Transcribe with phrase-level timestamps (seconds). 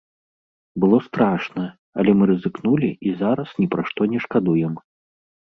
[0.85, 1.65] Было страшна,
[1.99, 4.73] але мы рызыкнулі і зараз ні пра што не шкадуем.